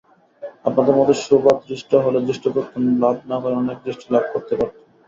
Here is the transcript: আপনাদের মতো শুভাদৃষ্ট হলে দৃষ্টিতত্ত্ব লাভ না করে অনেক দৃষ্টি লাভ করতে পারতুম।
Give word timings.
আপনাদের 0.65 0.95
মতো 0.99 1.13
শুভাদৃষ্ট 1.21 1.91
হলে 2.05 2.19
দৃষ্টিতত্ত্ব 2.27 2.73
লাভ 3.03 3.15
না 3.29 3.37
করে 3.41 3.55
অনেক 3.61 3.77
দৃষ্টি 3.85 4.05
লাভ 4.13 4.23
করতে 4.33 4.53
পারতুম। 4.59 4.83